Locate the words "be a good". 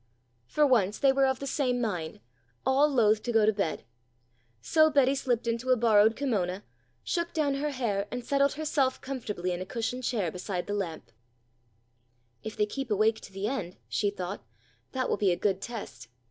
15.17-15.61